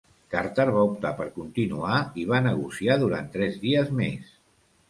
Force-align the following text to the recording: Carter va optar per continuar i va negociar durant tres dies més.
Carter 0.35 0.63
va 0.77 0.85
optar 0.91 1.11
per 1.19 1.27
continuar 1.35 1.99
i 2.23 2.25
va 2.33 2.41
negociar 2.47 2.99
durant 3.07 3.31
tres 3.37 3.61
dies 3.67 3.93
més. 4.01 4.37